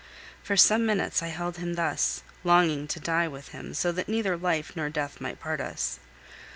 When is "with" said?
3.27-3.49